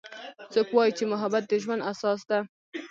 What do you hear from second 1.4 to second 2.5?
د ژوند اساس ده